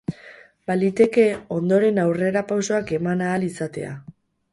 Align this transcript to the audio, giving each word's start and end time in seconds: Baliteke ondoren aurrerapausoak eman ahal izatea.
Baliteke 0.69 1.25
ondoren 1.57 1.99
aurrerapausoak 2.05 2.95
eman 2.99 3.21
ahal 3.27 3.47
izatea. 3.49 3.93